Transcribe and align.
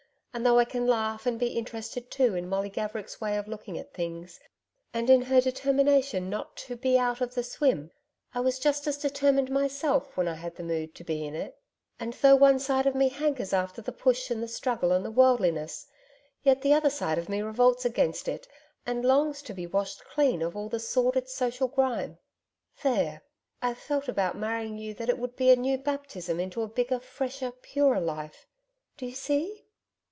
And 0.33 0.45
though 0.45 0.57
I 0.59 0.63
can 0.63 0.87
laugh, 0.87 1.25
and 1.25 1.37
be 1.37 1.47
interested, 1.57 2.09
too, 2.09 2.35
in 2.35 2.47
Molly 2.47 2.69
Gaverick's 2.69 3.19
way 3.19 3.35
of 3.35 3.49
looking 3.49 3.77
at 3.77 3.93
things, 3.93 4.39
and 4.93 5.09
in 5.09 5.23
her 5.23 5.41
determination 5.41 6.29
not 6.29 6.55
"to 6.55 6.77
be 6.77 6.97
out 6.97 7.19
of 7.19 7.35
the 7.35 7.43
swim" 7.43 7.91
I 8.33 8.39
was 8.39 8.57
just 8.57 8.87
as 8.87 8.95
determined 8.95 9.51
myself, 9.51 10.15
when 10.15 10.29
I 10.29 10.35
had 10.35 10.55
the 10.55 10.63
mood 10.63 10.95
to 10.95 11.03
be 11.03 11.25
in 11.25 11.35
it 11.35 11.59
and 11.99 12.13
though 12.13 12.37
one 12.37 12.59
side 12.59 12.87
of 12.87 12.95
me 12.95 13.09
hankers 13.09 13.51
after 13.51 13.81
the 13.81 13.91
push 13.91 14.31
and 14.31 14.41
the 14.41 14.47
struggle 14.47 14.93
and 14.93 15.03
the 15.03 15.11
worldliness 15.11 15.85
yet 16.43 16.61
the 16.61 16.73
other 16.73 16.89
side 16.89 17.17
of 17.17 17.27
me 17.27 17.41
revolts 17.41 17.83
against 17.83 18.29
it, 18.29 18.47
and 18.85 19.03
longs 19.03 19.41
to 19.41 19.53
be 19.53 19.67
washed 19.67 20.01
clean 20.05 20.41
of 20.41 20.55
all 20.55 20.69
the 20.69 20.79
sordid 20.79 21.27
social 21.27 21.67
grime. 21.67 22.17
There! 22.83 23.21
I've 23.61 23.79
felt 23.79 24.07
about 24.07 24.37
marrying 24.37 24.77
you 24.77 24.93
that 24.93 25.09
it 25.09 25.17
would 25.19 25.35
be 25.35 25.49
a 25.49 25.57
new 25.57 25.77
baptism 25.77 26.39
into 26.39 26.61
a 26.61 26.69
bigger, 26.69 27.01
fresher, 27.01 27.51
purer 27.51 27.99
life 27.99 28.47
do 28.95 29.05
you 29.05 29.13
see?' 29.15 29.65